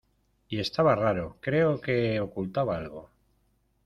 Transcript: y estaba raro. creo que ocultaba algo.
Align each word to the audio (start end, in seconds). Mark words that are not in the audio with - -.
y 0.49 0.59
estaba 0.59 0.95
raro. 0.95 1.37
creo 1.41 1.79
que 1.79 2.19
ocultaba 2.19 2.75
algo. 2.75 3.11